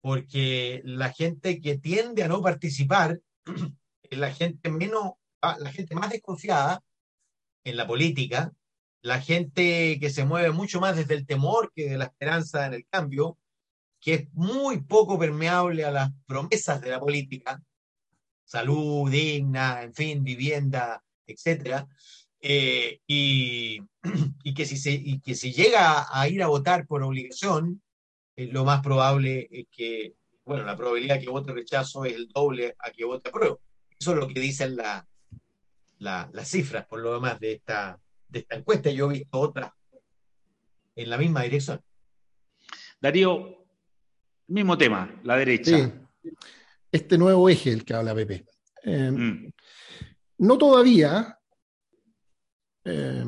porque 0.00 0.82
la 0.84 1.12
gente 1.12 1.60
que 1.60 1.78
tiende 1.78 2.24
a 2.24 2.28
no 2.28 2.42
participar 2.42 3.20
es 4.02 4.18
la 4.18 4.32
gente 4.32 4.70
menos, 4.70 5.12
ah, 5.40 5.56
la 5.58 5.72
gente 5.72 5.94
más 5.94 6.10
desconfiada 6.10 6.82
en 7.64 7.76
la 7.76 7.86
política, 7.86 8.52
la 9.02 9.20
gente 9.20 9.98
que 10.00 10.10
se 10.10 10.24
mueve 10.24 10.52
mucho 10.52 10.80
más 10.80 10.96
desde 10.96 11.14
el 11.14 11.26
temor 11.26 11.72
que 11.74 11.90
de 11.90 11.98
la 11.98 12.04
esperanza 12.04 12.66
en 12.66 12.74
el 12.74 12.86
cambio, 12.86 13.38
que 14.00 14.14
es 14.14 14.32
muy 14.32 14.82
poco 14.82 15.18
permeable 15.18 15.84
a 15.84 15.90
las 15.90 16.10
promesas 16.26 16.80
de 16.80 16.90
la 16.90 17.00
política, 17.00 17.62
salud 18.52 19.10
digna, 19.10 19.82
en 19.82 19.94
fin, 19.94 20.22
vivienda, 20.22 21.02
etcétera, 21.26 21.88
eh, 22.38 23.00
y, 23.06 23.80
que 24.54 24.66
si 24.66 24.76
se, 24.76 24.90
y 24.92 25.20
que 25.20 25.34
si 25.34 25.54
llega 25.54 26.06
a 26.10 26.28
ir 26.28 26.42
a 26.42 26.48
votar 26.48 26.86
por 26.86 27.02
obligación, 27.02 27.80
eh, 28.36 28.48
lo 28.48 28.66
más 28.66 28.82
probable 28.82 29.48
es 29.50 29.66
que, 29.70 30.12
bueno, 30.44 30.64
la 30.64 30.76
probabilidad 30.76 31.14
de 31.14 31.22
que 31.22 31.30
vote 31.30 31.52
rechazo 31.52 32.04
es 32.04 32.12
el 32.12 32.28
doble 32.28 32.76
a 32.78 32.90
que 32.90 33.06
vote 33.06 33.30
apruebo. 33.30 33.58
Eso 33.98 34.12
es 34.12 34.18
lo 34.18 34.28
que 34.28 34.40
dicen 34.40 34.76
la, 34.76 35.06
las 35.98 36.48
cifras, 36.48 36.84
por 36.86 37.00
lo 37.00 37.14
demás, 37.14 37.40
de 37.40 37.52
esta, 37.52 37.98
de 38.28 38.40
esta 38.40 38.56
encuesta. 38.56 38.90
Yo 38.90 39.06
he 39.10 39.14
visto 39.14 39.40
otras 39.40 39.72
en 40.94 41.08
la 41.08 41.16
misma 41.16 41.42
dirección. 41.42 41.80
Darío, 43.00 43.64
mismo 44.48 44.76
tema, 44.76 45.10
la 45.22 45.36
derecha. 45.36 45.90
Este 46.92 47.16
nuevo 47.16 47.48
eje 47.48 47.72
el 47.72 47.84
que 47.84 47.94
habla 47.94 48.14
Pepe. 48.14 48.44
Eh, 48.84 49.10
mm. 49.10 49.52
No 50.38 50.58
todavía, 50.58 51.38
eh, 52.84 53.24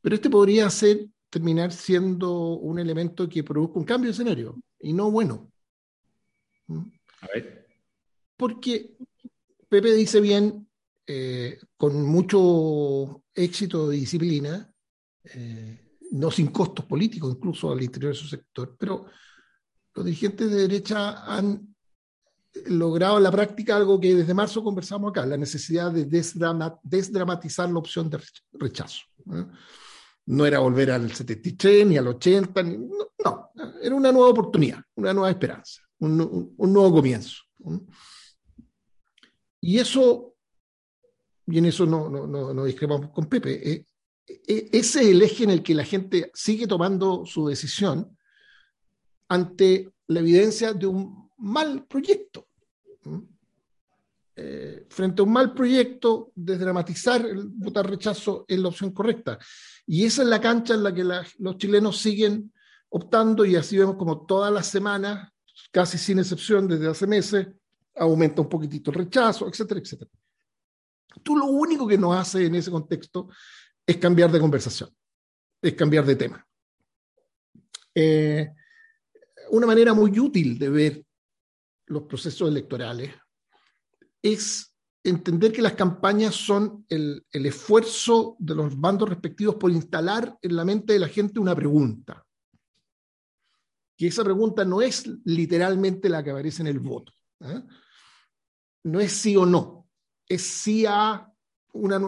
pero 0.00 0.14
este 0.14 0.30
podría 0.30 0.70
ser, 0.70 1.08
terminar 1.28 1.72
siendo 1.72 2.54
un 2.54 2.78
elemento 2.78 3.28
que 3.28 3.44
produzca 3.44 3.78
un 3.78 3.84
cambio 3.84 4.08
de 4.08 4.12
escenario 4.12 4.56
y 4.78 4.92
no 4.92 5.10
bueno. 5.10 5.50
¿Mm? 6.68 6.82
A 7.22 7.26
ver. 7.34 7.66
Porque 8.36 8.96
Pepe 9.68 9.92
dice 9.92 10.20
bien 10.20 10.68
eh, 11.06 11.58
con 11.76 12.02
mucho 12.04 13.24
éxito 13.34 13.88
de 13.88 13.96
disciplina, 13.96 14.72
eh, 15.24 15.96
no 16.12 16.30
sin 16.30 16.48
costos 16.48 16.84
políticos 16.84 17.34
incluso 17.36 17.72
al 17.72 17.82
interior 17.82 18.12
de 18.12 18.18
su 18.18 18.28
sector, 18.28 18.76
pero 18.78 19.06
los 19.94 20.04
dirigentes 20.04 20.50
de 20.50 20.56
derecha 20.68 21.24
han 21.24 21.69
logrado 22.66 23.18
en 23.18 23.22
la 23.22 23.30
práctica 23.30 23.76
algo 23.76 24.00
que 24.00 24.14
desde 24.14 24.34
marzo 24.34 24.62
conversamos 24.62 25.10
acá, 25.10 25.26
la 25.26 25.36
necesidad 25.36 25.92
de 25.92 26.04
desdramatizar 26.04 27.70
la 27.70 27.78
opción 27.78 28.10
de 28.10 28.20
rechazo. 28.52 29.02
No 30.26 30.46
era 30.46 30.58
volver 30.58 30.90
al 30.90 31.12
73 31.12 31.86
ni 31.86 31.96
al 31.96 32.08
80, 32.08 32.62
no, 32.62 33.50
era 33.82 33.94
una 33.94 34.12
nueva 34.12 34.28
oportunidad, 34.28 34.80
una 34.96 35.12
nueva 35.12 35.30
esperanza, 35.30 35.82
un, 35.98 36.54
un 36.56 36.72
nuevo 36.72 36.92
comienzo. 36.92 37.42
Y 39.60 39.78
eso 39.78 40.30
y 41.50 41.58
en 41.58 41.66
eso 41.66 41.86
no, 41.86 42.08
no, 42.08 42.26
no, 42.26 42.64
discrepamos 42.64 43.10
con 43.10 43.26
Pepe, 43.26 43.72
eh, 43.72 43.86
eh, 44.28 44.68
ese 44.72 45.00
es 45.00 45.08
el 45.08 45.22
eje 45.22 45.44
en 45.44 45.50
el 45.50 45.62
que 45.62 45.74
la 45.74 45.84
gente 45.84 46.30
sigue 46.34 46.66
tomando 46.66 47.24
su 47.26 47.48
decisión 47.48 48.16
ante 49.28 49.92
la 50.06 50.20
evidencia 50.20 50.72
de 50.72 50.86
un 50.86 51.29
mal 51.40 51.86
proyecto. 51.86 52.48
Eh, 54.36 54.86
frente 54.88 55.20
a 55.20 55.24
un 55.24 55.32
mal 55.32 55.52
proyecto, 55.52 56.32
desdramatizar 56.34 57.26
el 57.26 57.48
votar 57.48 57.88
rechazo 57.88 58.44
es 58.48 58.58
la 58.58 58.68
opción 58.68 58.92
correcta. 58.92 59.38
Y 59.86 60.04
esa 60.04 60.22
es 60.22 60.28
la 60.28 60.40
cancha 60.40 60.74
en 60.74 60.82
la 60.82 60.94
que 60.94 61.04
los 61.04 61.58
chilenos 61.58 61.98
siguen 61.98 62.52
optando 62.90 63.44
y 63.44 63.56
así 63.56 63.76
vemos 63.76 63.96
como 63.96 64.24
todas 64.24 64.52
las 64.52 64.66
semanas, 64.66 65.30
casi 65.70 65.98
sin 65.98 66.18
excepción 66.18 66.66
desde 66.66 66.88
hace 66.88 67.06
meses, 67.06 67.48
aumenta 67.96 68.40
un 68.40 68.48
poquitito 68.48 68.90
el 68.90 68.98
rechazo, 68.98 69.46
etcétera, 69.48 69.80
etcétera. 69.80 70.10
Tú 71.22 71.36
lo 71.36 71.46
único 71.46 71.86
que 71.86 71.98
nos 71.98 72.16
hace 72.16 72.46
en 72.46 72.54
ese 72.54 72.70
contexto 72.70 73.28
es 73.86 73.96
cambiar 73.98 74.30
de 74.30 74.40
conversación, 74.40 74.90
es 75.60 75.74
cambiar 75.74 76.04
de 76.04 76.16
tema. 76.16 76.46
Eh, 77.94 78.48
una 79.50 79.66
manera 79.66 79.92
muy 79.92 80.18
útil 80.18 80.58
de 80.58 80.68
ver 80.70 81.04
los 81.90 82.04
procesos 82.04 82.48
electorales 82.48 83.14
es 84.22 84.74
entender 85.02 85.52
que 85.52 85.62
las 85.62 85.74
campañas 85.74 86.34
son 86.34 86.84
el, 86.88 87.24
el, 87.32 87.46
esfuerzo 87.46 88.36
de 88.38 88.54
los 88.54 88.78
bandos 88.78 89.08
respectivos 89.08 89.56
por 89.56 89.70
instalar 89.70 90.36
en 90.42 90.56
la 90.56 90.64
mente 90.64 90.92
de 90.92 90.98
la 90.98 91.08
gente 91.08 91.40
una 91.40 91.54
pregunta. 91.54 92.24
Que 93.96 94.08
esa 94.08 94.24
pregunta 94.24 94.64
no 94.64 94.82
es 94.82 95.06
literalmente 95.24 96.08
la 96.08 96.22
que 96.22 96.30
aparece 96.30 96.62
en 96.62 96.68
el 96.68 96.80
voto. 96.80 97.12
¿eh? 97.40 97.62
No 98.84 99.00
es 99.00 99.12
sí 99.12 99.36
o 99.36 99.46
no 99.46 99.80
es 100.30 100.42
sí 100.42 100.86
a 100.86 101.28
una, 101.72 102.00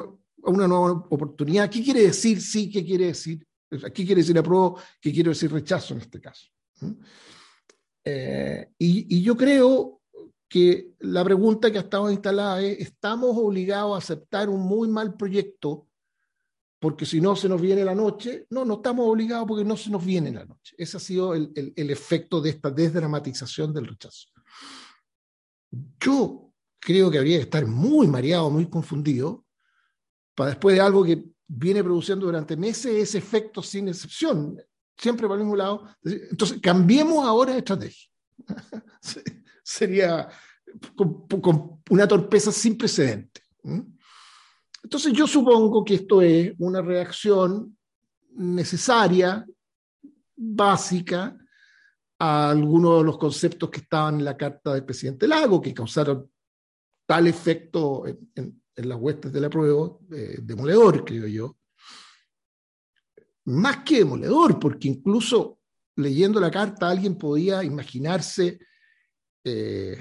una 0.45 0.69
nueva 0.69 0.93
oportunidad. 1.11 1.69
¿Qué 1.69 1.83
quiere 1.83 2.03
decir 2.03 2.41
sí? 2.41 2.71
¿Qué 2.71 2.85
quiere 2.85 3.07
decir? 3.07 3.45
¿Qué 3.69 4.07
quiere 4.07 4.17
decir 4.17 4.39
apruebo? 4.39 4.79
¿Qué 5.01 5.13
quiere 5.13 5.31
decir 5.31 5.53
rechazo 5.53 5.95
en 5.95 6.01
este 6.01 6.21
caso? 6.21 6.47
¿Mm? 6.81 6.93
Eh, 8.05 8.69
y, 8.79 9.23
yo 9.23 9.37
creo 9.37 10.01
que 10.49 10.93
la 11.01 11.25
pregunta 11.25 11.71
que 11.71 11.79
ha 11.79 11.83
estado 11.83 12.11
instalada 12.11 12.61
es, 12.63 12.81
¿estamos 12.81 13.37
obligados 13.37 13.95
a 13.95 13.99
aceptar 13.99 14.49
un 14.49 14.61
muy 14.61 14.89
mal 14.89 15.17
proyecto 15.17 15.89
porque 16.79 17.07
si 17.07 17.21
no 17.21 17.37
se 17.37 17.49
nos 17.49 17.61
viene 17.61 17.85
la 17.85 17.95
noche? 17.95 18.47
No, 18.51 18.65
no 18.65 18.75
estamos 18.75 19.07
obligados 19.09 19.47
porque 19.47 19.65
no 19.65 19.77
se 19.77 19.91
nos 19.91 20.05
viene 20.05 20.33
la 20.33 20.45
noche. 20.45 20.75
Ese 20.77 20.97
ha 20.97 21.01
sido 21.01 21.35
el, 21.35 21.53
el 21.55 21.91
efecto 21.91 22.41
de 22.41 22.51
esta 22.51 22.71
desdramatización 22.71 23.73
del 23.73 23.87
rechazo. 23.87 24.29
Yo 26.01 26.53
creo 26.81 27.11
que 27.11 27.19
habría 27.19 27.39
que 27.39 27.45
estar 27.45 27.67
muy 27.67 28.09
mareado, 28.09 28.51
muy 28.51 28.69
confundido, 28.69 29.47
para 30.35 30.51
después 30.51 30.75
de 30.75 30.83
algo 30.83 31.05
que 31.05 31.25
viene 31.47 31.85
produciendo 31.85 32.27
durante 32.27 32.57
meses 32.57 32.95
ese 32.95 33.19
efecto 33.19 33.63
sin 33.63 33.89
excepción, 33.89 34.61
siempre 34.97 35.27
para 35.27 35.41
el 35.41 35.45
mismo 35.47 35.57
lado. 35.57 35.87
Entonces, 36.05 36.61
cambiemos 36.61 37.25
ahora 37.25 37.53
de 37.53 37.59
estrategia. 37.59 38.09
Sería 39.63 40.29
con, 40.95 41.83
una 41.91 42.09
torpeza 42.09 42.53
sin 42.53 42.77
precedente. 42.77 43.43
Entonces, 44.83 45.13
yo 45.13 45.27
supongo 45.27 45.85
que 45.85 45.95
esto 45.95 46.23
es 46.23 46.53
una 46.59 46.83
reacción 46.83 47.77
necesaria, 48.35 49.47
básica, 50.35 51.37
a 52.19 52.51
algunos 52.51 53.01
de 53.01 53.05
los 53.05 53.19
conceptos 53.19 53.69
que 53.69 53.81
estaban 53.81 54.17
en 54.17 54.25
la 54.25 54.37
carta 54.37 54.75
del 54.75 54.85
presidente 54.85 55.27
Lago, 55.27 55.61
que 55.61 55.75
causaron 55.75 56.31
tal 57.07 57.27
efecto 57.27 58.05
en, 58.07 58.63
las 58.77 58.99
huestes 58.99 59.33
de 59.33 59.41
la 59.41 59.51
prueba, 59.51 59.91
eh, 60.13 60.39
demoledor, 60.41 61.05
creo 61.05 61.27
yo. 61.27 61.57
Más 63.47 63.79
que 63.79 63.99
demoledor, 63.99 64.59
porque 64.59 64.89
incluso 64.89 65.59
leyendo 65.97 66.41
la 66.41 66.51
carta 66.51 66.89
alguien 66.89 67.17
podía 67.17 67.63
imaginarse 67.65 68.59
eh, 69.45 69.97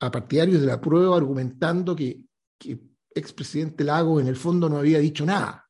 a 0.00 0.10
partidarios 0.10 0.60
de 0.60 0.66
la 0.66 0.80
prueba 0.80 1.16
argumentando 1.16 1.94
que, 1.94 2.20
que 2.58 2.80
expresidente 3.14 3.84
Lago 3.84 4.20
en 4.20 4.28
el 4.28 4.36
fondo 4.36 4.68
no 4.68 4.78
había 4.78 4.98
dicho 4.98 5.24
nada. 5.24 5.68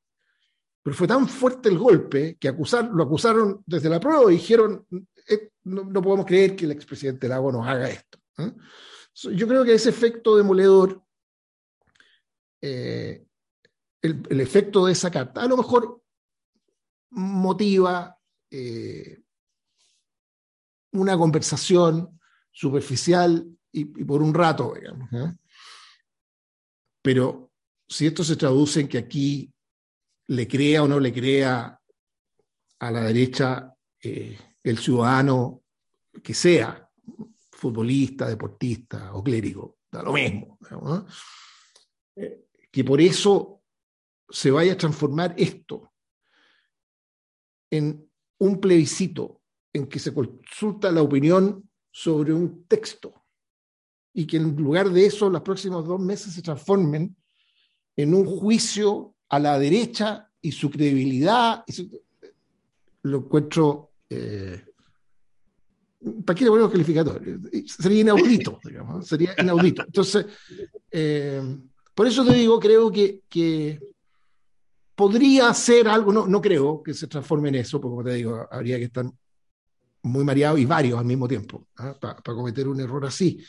Pero 0.83 0.97
fue 0.97 1.07
tan 1.07 1.29
fuerte 1.29 1.69
el 1.69 1.79
golpe 1.79 2.37
que 2.39 2.49
acusar, 2.49 2.91
lo 2.93 3.03
acusaron 3.03 3.63
desde 3.67 3.91
la 3.91 4.01
prueba 4.01 4.31
y 4.33 4.37
dijeron, 4.37 4.87
eh, 5.29 5.51
no, 5.65 5.85
podemos 5.93 6.25
creer 6.25 6.57
que 6.57 6.65
el 6.65 6.73
expresidente 6.73 7.29
Lago 7.29 7.53
nos 7.53 7.67
haga 7.67 7.89
esto. 7.91 8.19
Yo 9.35 9.47
creo 9.47 9.65
que 9.65 9.75
ese 9.75 9.91
efecto 9.91 10.37
demoledor, 10.37 11.03
eh, 12.63 13.27
el, 14.01 14.41
efecto 14.41 14.87
de 14.87 14.93
esa 14.93 15.11
carta, 15.11 15.43
a 15.43 15.49
lo 15.49 15.59
mejor 15.59 16.03
motiva 17.11 18.17
eh, 18.51 19.23
una 20.93 21.17
conversación 21.17 22.21
superficial 22.51 23.47
y, 23.73 23.85
por 23.85 24.23
un 24.23 24.35
rato, 24.35 24.75
digamos. 24.75 25.09
Pero 27.03 27.53
si 27.89 28.07
esto 28.07 28.25
se 28.25 28.37
traduce 28.37 28.81
en 28.81 28.89
que 28.89 28.99
aquí 28.99 29.53
le 30.29 30.47
crea 30.47 30.83
o 30.83 30.89
no 30.89 31.01
le 31.01 31.13
crea 31.13 31.81
a 32.79 32.91
la 32.91 33.03
derecha 33.03 33.75
eh, 34.03 34.39
el 34.63 34.79
ciudadano 34.79 35.63
que 36.23 36.35
sea, 36.35 36.89
futbolista, 37.53 38.29
deportista 38.29 39.13
o 39.15 39.23
clérigo, 39.23 39.79
da 39.91 40.03
lo 40.03 40.13
mismo, 40.13 40.59
eh, 42.17 42.47
que 42.71 42.85
por 42.85 43.01
eso 43.01 43.63
se 44.29 44.51
vaya 44.51 44.73
a 44.73 44.79
transformar 44.79 45.35
esto 45.37 45.90
en 47.71 48.09
un 48.39 48.61
plebiscito 48.61 49.41
en 49.73 49.87
que 49.87 49.99
se 49.99 50.13
consulta 50.13 50.91
la 50.91 51.03
opinión 51.03 51.69
sobre 51.91 52.33
un 52.33 52.65
texto 52.65 53.15
y 54.13 54.27
que 54.27 54.39
en 54.39 54.57
lugar 54.57 54.91
de 54.91 55.07
eso 55.07 55.31
los 55.31 55.43
próximos 55.43 55.87
dos 55.87 56.01
meses 56.01 56.35
se 56.35 56.43
transformen 56.43 57.17
en 57.97 58.15
un 58.15 58.25
juicio 58.27 59.15
a 59.29 59.39
la 59.39 59.59
derecha 59.59 60.29
y 60.41 60.53
su 60.53 60.71
credibilidad. 60.71 61.65
lo 63.03 63.19
encuentro... 63.19 63.93
Eh, 64.09 64.65
¿Para 66.25 66.35
qué 66.35 66.45
le 66.45 66.51
ponemos 66.51 66.73
calificador? 66.73 67.23
Sería 67.67 68.01
inaudito, 68.01 68.59
digamos, 68.65 69.07
sería 69.07 69.35
inaudito. 69.39 69.83
Entonces, 69.85 70.27
eh, 70.91 71.59
por 71.95 72.07
eso 72.07 72.25
te 72.25 72.33
digo, 72.33 72.59
creo 72.59 72.91
que, 72.91 73.21
que 73.29 73.79
podría 75.01 75.55
ser 75.55 75.89
algo, 75.89 76.13
no, 76.13 76.27
no 76.27 76.43
creo 76.43 76.83
que 76.83 76.93
se 76.93 77.07
transforme 77.07 77.49
en 77.49 77.55
eso, 77.55 77.81
porque 77.81 77.91
como 77.91 78.05
te 78.05 78.13
digo, 78.17 78.47
habría 78.51 78.77
que 78.77 78.85
estar 78.85 79.07
muy 80.03 80.25
mareado 80.25 80.59
y 80.59 80.67
varios 80.67 80.99
al 80.99 81.07
mismo 81.07 81.27
tiempo 81.27 81.69
¿ah? 81.79 81.97
para 81.99 82.21
cometer 82.23 82.69
un 82.69 82.81
error 82.81 83.07
así. 83.07 83.43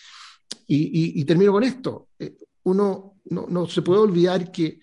Y, 0.66 1.26
termino 1.26 1.52
con 1.52 1.66
esto. 1.66 2.08
Eh, 2.18 2.38
uno 2.64 3.18
no, 3.26 3.48
no, 3.50 3.68
se 3.68 3.82
puede 3.82 4.00
olvidar 4.00 4.50
que 4.50 4.80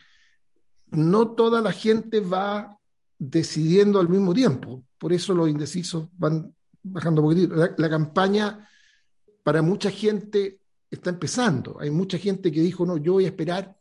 no 0.91 1.31
toda 1.31 1.63
la 1.63 1.73
gente 1.73 2.21
va 2.21 2.77
decidiendo 3.19 3.99
al 3.99 4.11
mismo 4.11 4.35
tiempo. 4.35 4.85
Por 4.99 5.15
eso 5.15 5.33
los 5.33 5.49
indecisos 5.49 6.07
van 6.19 6.55
bajando 6.83 7.23
un 7.23 7.29
poquitito. 7.29 7.55
La, 7.79 7.89
campaña 7.89 8.69
para 9.43 9.63
mucha 9.63 9.91
gente 9.91 10.61
está 10.91 11.09
empezando. 11.09 11.79
Hay 11.81 11.91
mucha 11.91 12.19
gente 12.19 12.53
que 12.53 12.61
dijo, 12.61 12.85
no, 12.85 12.99
yo 12.99 13.15
voy 13.15 13.25
a 13.25 13.29
esperar 13.29 13.75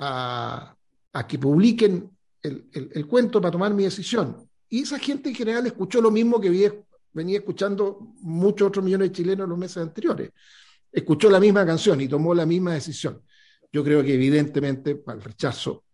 a, 0.00 0.74
a 1.12 1.26
que 1.26 1.38
publiquen 1.38 2.10
el, 2.42 2.68
el, 2.72 3.06
cuento 3.06 3.40
para 3.40 3.52
tomar 3.52 3.72
mi 3.74 3.84
decisión. 3.84 4.36
Y 4.68 4.82
esa 4.82 4.98
gente 4.98 5.28
en 5.28 5.34
general 5.34 5.66
escuchó 5.66 6.00
lo 6.00 6.10
mismo 6.10 6.40
que 6.40 6.82
venía 7.12 7.38
escuchando 7.38 7.98
muchos 8.20 8.68
otros 8.68 8.84
millones 8.84 9.10
de 9.10 9.16
chilenos 9.16 9.48
los 9.48 9.58
meses 9.58 9.78
anteriores 9.78 10.30
escuchó 10.92 11.30
la 11.30 11.40
misma 11.40 11.64
canción 11.64 12.00
y 12.00 12.08
tomó 12.08 12.34
la 12.34 12.44
misma 12.44 12.74
decisión. 12.74 13.22
Yo 13.72 13.82
creo 13.82 14.02
que 14.04 14.14
evidentemente 14.14 14.96
para 14.96 15.18
el 15.18 15.24
rechazo 15.24 15.84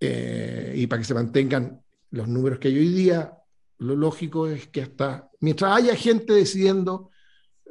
eh, 0.00 0.74
y 0.76 0.86
para 0.88 1.00
que 1.00 1.06
se 1.06 1.14
mantengan 1.14 1.80
los 2.10 2.26
números 2.26 2.58
que 2.58 2.68
hay 2.68 2.78
hoy 2.78 2.88
día, 2.88 3.32
lo 3.78 3.94
lógico 3.94 4.48
es 4.48 4.66
que 4.66 4.82
hasta 4.82 5.30
mientras 5.38 5.76
haya 5.76 5.94
gente 5.94 6.32
decidiendo, 6.32 7.10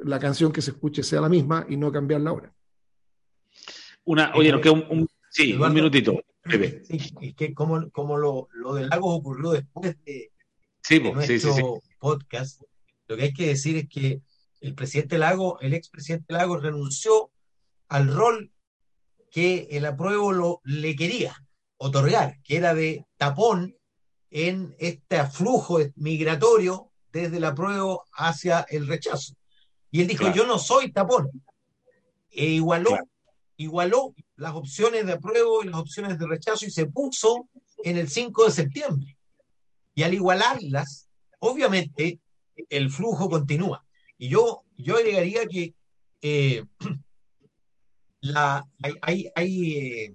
la 0.02 0.18
canción 0.18 0.50
que 0.50 0.62
se 0.62 0.70
escuche 0.70 1.02
sea 1.02 1.20
la 1.20 1.28
misma 1.28 1.66
y 1.68 1.76
no 1.76 1.92
cambiarla 1.92 2.30
ahora. 2.30 2.54
Una, 4.04 4.32
oye, 4.34 4.50
nos 4.50 4.62
queda 4.62 4.72
un, 4.72 5.06
sí, 5.28 5.52
un 5.52 5.74
minutito. 5.74 6.18
Es 6.44 7.34
que 7.34 7.54
como, 7.54 7.90
como 7.90 8.16
lo, 8.16 8.48
lo 8.52 8.74
del 8.74 8.88
lago 8.88 9.14
ocurrió 9.14 9.50
después 9.50 9.96
de, 10.04 10.32
nuestro 11.12 11.82
podcast, 11.98 12.62
lo 13.06 13.16
que 13.16 13.24
hay 13.24 13.32
que 13.32 13.48
decir 13.48 13.76
es 13.76 13.88
que 13.88 14.22
el 14.60 14.74
presidente 14.74 15.18
Lago, 15.18 15.58
el 15.60 15.74
expresidente 15.74 16.32
Lago 16.32 16.58
renunció 16.58 17.30
al 17.88 18.12
rol 18.12 18.52
que 19.30 19.68
el 19.70 19.84
apruebo 19.86 20.32
lo, 20.32 20.60
le 20.64 20.96
quería 20.96 21.34
otorgar, 21.76 22.40
que 22.42 22.56
era 22.56 22.74
de 22.74 23.06
tapón 23.16 23.76
en 24.30 24.74
este 24.78 25.24
flujo 25.26 25.78
migratorio 25.96 26.90
desde 27.12 27.38
el 27.38 27.44
apruebo 27.44 28.04
hacia 28.12 28.60
el 28.68 28.86
rechazo. 28.86 29.34
Y 29.90 30.02
él 30.02 30.06
dijo, 30.06 30.32
yo 30.32 30.46
no 30.46 30.58
soy 30.58 30.92
tapón. 30.92 31.28
E 32.30 32.46
igualó, 32.46 32.96
igualó 33.56 34.14
las 34.40 34.54
opciones 34.54 35.04
de 35.04 35.12
apruebo 35.12 35.62
y 35.62 35.66
las 35.66 35.76
opciones 35.76 36.18
de 36.18 36.26
rechazo 36.26 36.64
y 36.64 36.70
se 36.70 36.86
puso 36.86 37.48
en 37.84 37.98
el 37.98 38.08
5 38.08 38.46
de 38.46 38.50
septiembre. 38.50 39.18
Y 39.94 40.02
al 40.02 40.14
igualarlas, 40.14 41.10
obviamente, 41.40 42.20
el 42.70 42.90
flujo 42.90 43.28
continúa. 43.28 43.84
Y 44.16 44.30
yo, 44.30 44.64
yo 44.78 44.96
agregaría 44.96 45.46
que 45.46 45.74
eh, 46.22 46.64
la, 48.22 48.66
hay, 49.02 49.30
hay, 49.34 49.76
eh, 49.76 50.14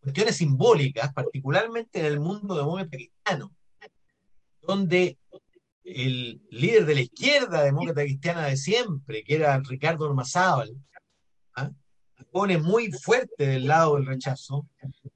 cuestiones 0.00 0.36
simbólicas, 0.36 1.12
particularmente 1.12 1.98
en 1.98 2.06
el 2.06 2.20
mundo 2.20 2.56
demócrata 2.56 2.90
cristiano, 2.96 3.52
donde 4.62 5.18
el 5.82 6.40
líder 6.50 6.86
de 6.86 6.94
la 6.94 7.00
izquierda 7.00 7.64
demócrata 7.64 8.02
cristiana 8.02 8.46
de 8.46 8.56
siempre, 8.56 9.24
que 9.24 9.34
era 9.34 9.58
Ricardo 9.58 10.04
Ormazábal, 10.04 10.72
¿ah? 11.56 11.72
Pone 12.36 12.58
muy 12.58 12.92
fuerte 12.92 13.46
del 13.46 13.66
lado 13.66 13.96
del 13.96 14.04
rechazo 14.04 14.68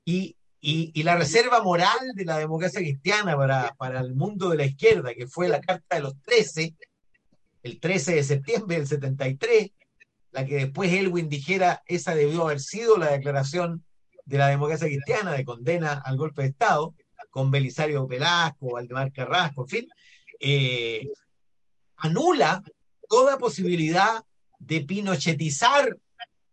y, 0.07 0.35
y, 0.59 1.03
la 1.03 1.17
reserva 1.17 1.63
moral 1.63 1.99
de 2.15 2.25
la 2.25 2.39
democracia 2.39 2.81
cristiana 2.81 3.37
para, 3.37 3.75
para 3.77 4.01
el 4.01 4.15
mundo 4.15 4.49
de 4.49 4.57
la 4.57 4.65
izquierda, 4.65 5.13
que 5.13 5.27
fue 5.27 5.47
la 5.47 5.61
Carta 5.61 5.97
de 5.97 6.01
los 6.01 6.15
Trece, 6.23 6.75
el 7.63 7.79
13 7.79 8.15
de 8.15 8.25
septiembre 8.25 8.79
del 8.79 8.87
73, 8.87 9.71
la 10.33 10.47
que 10.47 10.55
después 10.65 10.91
Elwin 10.95 11.29
dijera 11.29 11.83
esa 11.85 12.15
debió 12.15 12.45
haber 12.45 12.61
sido 12.61 12.97
la 12.97 13.11
declaración 13.11 13.85
de 14.25 14.39
la 14.39 14.49
democracia 14.49 14.89
cristiana 14.89 15.33
de 15.33 15.45
condena 15.45 16.01
al 16.03 16.17
golpe 16.17 16.41
de 16.41 16.49
Estado, 16.49 16.95
con 17.29 17.51
Belisario 17.51 18.07
Velasco, 18.07 18.73
Valdemar 18.73 19.13
Carrasco, 19.13 19.65
en 19.65 19.69
fin, 19.69 19.89
eh, 20.41 21.07
anula 21.97 22.63
toda 23.11 23.37
posibilidad 23.37 24.25
de 24.59 24.81
pinochetizar 24.81 25.99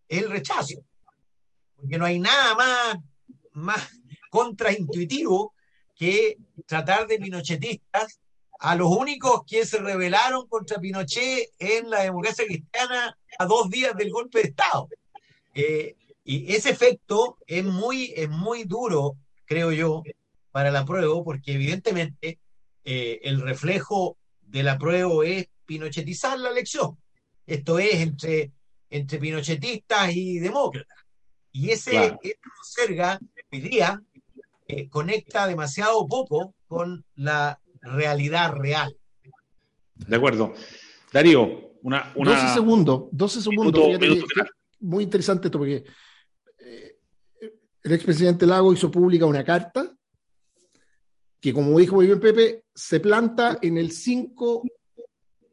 el 0.08 0.30
rechazo, 0.30 0.84
porque 1.76 1.98
no 1.98 2.06
hay 2.06 2.20
nada 2.20 2.56
más, 2.56 2.98
más 3.54 3.90
contraintuitivo 4.30 5.54
que 5.96 6.38
tratar 6.66 7.08
de 7.08 7.18
pinochetistas 7.18 8.20
a 8.60 8.76
los 8.76 8.88
únicos 8.90 9.44
que 9.46 9.66
se 9.66 9.78
rebelaron 9.78 10.48
contra 10.48 10.80
Pinochet 10.80 11.52
en 11.60 11.90
la 11.90 12.02
democracia 12.02 12.46
cristiana 12.46 13.18
a 13.38 13.46
dos 13.46 13.70
días 13.70 13.96
del 13.96 14.12
golpe 14.12 14.40
de 14.40 14.48
Estado. 14.50 14.90
Eh, 15.54 15.96
y 16.24 16.54
ese 16.54 16.72
efecto 16.72 17.38
es 17.46 17.64
muy, 17.64 18.14
es 18.16 18.30
muy 18.30 18.64
duro, 18.64 19.16
creo 19.46 19.72
yo, 19.72 20.04
para 20.52 20.72
la 20.72 20.86
prueba, 20.86 21.24
porque 21.24 21.54
evidentemente 21.54 22.40
eh, 22.84 23.20
el 23.24 23.42
reflejo 23.42 24.18
de 24.42 24.64
la 24.64 24.78
prueba 24.78 25.26
es 25.26 25.48
pinochetizar 25.66 26.40
la 26.40 26.50
elección. 26.50 26.98
Esto 27.46 27.80
es 27.80 27.96
entre, 27.96 28.52
entre 28.90 29.20
pinochetistas 29.20 30.16
y 30.16 30.40
demócratas. 30.40 30.98
Y 31.52 31.72
ese, 31.72 31.92
claro. 31.92 32.20
Serga, 32.64 33.20
diría, 33.52 34.02
eh, 34.68 34.90
conecta 34.90 35.48
demasiado 35.48 36.06
poco 36.08 36.54
con 36.68 37.04
la 37.16 37.60
realidad 37.82 38.54
real. 38.54 38.96
De 39.96 40.16
acuerdo. 40.16 40.54
Darío, 41.12 41.72
una... 41.84 42.12
una... 42.16 42.32
12 42.32 42.54
segundos, 42.54 43.04
12 43.12 43.42
segundos. 43.42 43.84
muy 44.80 45.04
interesante 45.04 45.48
esto 45.48 45.58
porque 45.58 45.84
eh, 46.60 46.98
el 47.84 47.94
expresidente 47.94 48.46
Lago 48.46 48.74
hizo 48.74 48.92
pública 48.92 49.26
una 49.26 49.44
carta 49.44 49.92
que, 51.40 51.54
como 51.54 51.80
dijo 51.80 51.96
muy 51.96 52.08
bien 52.08 52.20
Pepe, 52.20 52.66
se 52.74 53.00
planta 53.00 53.60
en 53.62 53.78
el 53.78 53.92
5 53.92 54.64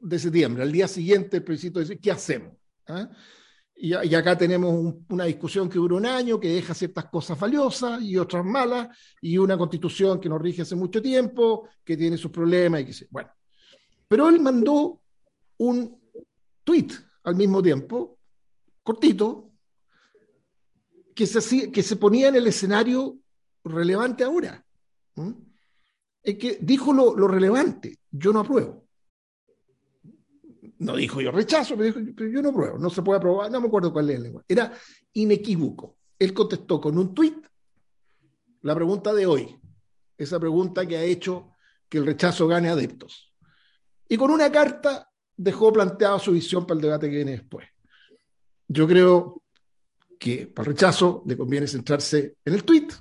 de 0.01 0.19
septiembre. 0.19 0.63
Al 0.63 0.73
día 0.73 0.89
siguiente, 0.89 1.39
el 1.39 1.45
presidente 1.45 1.81
dice, 1.81 1.99
¿qué 1.99 2.11
hacemos? 2.11 2.53
¿Ah? 2.87 3.09
Y, 3.77 3.93
acá 3.93 4.39
tenemos 4.39 4.95
una 5.09 5.25
discusión 5.25 5.69
que 5.69 5.79
dura 5.79 5.97
un 5.97 6.07
año, 6.07 6.39
que 6.39 6.49
deja 6.49 6.75
ciertas 6.75 7.07
cosas 7.07 7.39
valiosas 7.39 8.01
y 8.03 8.17
otras 8.17 8.45
malas, 8.45 8.97
y 9.21 9.37
una 9.37 9.59
constitución 9.59 10.21
que 10.21 10.29
nos 10.29 10.41
rige 10.41 10.63
hace 10.63 10.77
mucho 10.77 11.03
tiempo, 11.03 11.69
que 11.85 11.97
tiene 11.97 12.17
sus 12.17 12.31
problemas 12.31 12.83
y 12.83 12.87
que 12.87 12.93
se... 12.93 13.09
Bueno, 13.11 13.31
pero 14.07 14.29
él 14.29 14.41
mandó 14.41 15.01
un 15.59 16.01
tweet 16.63 16.89
al 17.25 17.35
mismo 17.35 17.63
tiempo, 17.63 18.19
cortito, 18.83 19.51
que 21.15 21.27
se, 21.27 21.73
que 21.73 21.83
se 21.83 21.97
ponía 21.97 22.29
en 22.29 22.37
el 22.37 22.47
escenario 22.47 23.19
relevante 23.65 24.23
ahora. 24.23 24.65
Es 26.23 26.39
que 26.39 26.59
dijo 26.61 26.93
lo, 26.93 27.17
lo 27.17 27.27
relevante, 27.27 27.99
yo 28.11 28.33
no 28.33 28.41
apruebo. 28.41 28.84
No 30.79 30.97
dijo 30.97 31.21
yo 31.21 31.31
rechazo, 31.31 31.77
pero 31.77 32.01
dijo, 32.01 32.25
yo 32.25 32.43
no 32.43 32.53
pruebo, 32.53 32.79
no 32.79 32.91
se 32.91 33.03
puede 33.03 33.19
aprobar, 33.19 33.51
no 33.51 33.61
me 33.61 33.69
acuerdo 33.69 33.93
cuál 33.93 34.11
es 34.11 34.17
el 34.17 34.23
lenguaje. 34.25 34.47
Era 34.49 34.73
inequívoco. 35.13 35.97
Él 36.19 36.33
contestó 36.33 36.81
con 36.81 36.99
un 36.99 37.15
tuit 37.15 37.47
la 38.63 38.75
pregunta 38.75 39.13
de 39.13 39.27
hoy, 39.27 39.57
esa 40.17 40.41
pregunta 40.41 40.87
que 40.87 40.97
ha 40.97 41.03
hecho 41.03 41.51
que 41.89 41.99
el 41.99 42.07
rechazo 42.07 42.47
gane 42.49 42.71
adeptos. 42.71 43.33
Y 44.09 44.17
con 44.17 44.31
una 44.31 44.51
carta 44.51 45.11
dejó 45.37 45.73
planteada 45.73 46.19
su 46.19 46.33
visión 46.33 46.67
para 46.67 46.77
el 46.77 46.83
debate 46.83 47.11
que 47.11 47.17
viene 47.17 47.33
después. 47.33 47.69
Yo 48.67 48.87
creo 48.87 49.43
que 50.19 50.47
para 50.47 50.69
el 50.71 50.75
rechazo 50.75 51.23
le 51.27 51.37
conviene 51.37 51.67
centrarse 51.67 52.37
en 52.45 52.55
el 52.55 52.65
tuit 52.65 52.93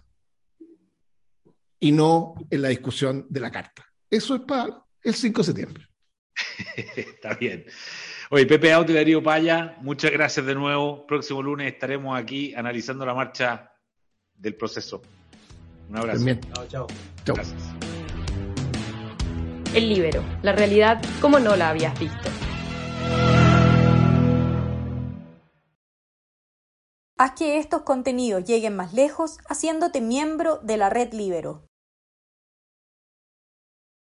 y 1.80 1.92
no 1.92 2.36
en 2.50 2.62
la 2.62 2.70
discusión 2.70 3.26
de 3.30 3.40
la 3.40 3.52
carta. 3.52 3.86
Eso 4.10 4.36
es 4.36 4.42
para 4.42 4.84
el 5.02 5.14
5 5.14 5.42
de 5.42 5.46
septiembre. 5.46 5.88
Está 6.96 7.34
bien. 7.36 7.66
Oye, 8.30 8.46
Pepe 8.46 8.74
Auto 8.74 8.92
y 8.92 8.96
Darío 8.96 9.22
Paya, 9.22 9.76
muchas 9.82 10.12
gracias 10.12 10.46
de 10.46 10.56
nuevo. 10.56 11.06
Próximo 11.06 11.42
lunes 11.42 11.72
estaremos 11.72 12.18
aquí 12.20 12.54
analizando 12.56 13.06
la 13.06 13.14
marcha 13.14 13.72
del 14.34 14.56
proceso. 14.56 15.02
Un 15.90 15.98
abrazo. 15.98 16.26
Chao, 16.26 16.68
chao. 16.68 16.88
chao. 17.26 17.36
Gracias. 17.36 17.62
El 19.74 19.90
libero, 19.90 20.24
la 20.42 20.54
realidad 20.54 21.02
como 21.20 21.40
no 21.40 21.56
la 21.56 21.70
habías 21.70 22.00
visto. 22.00 22.30
Haz 27.18 27.32
que 27.38 27.58
estos 27.58 27.84
contenidos 27.84 28.44
lleguen 28.44 28.76
más 28.76 28.94
lejos 28.94 29.38
haciéndote 29.48 30.02
miembro 30.02 30.58
de 30.58 30.78
la 30.78 30.90
red 30.90 31.14
Libero. 31.14 31.70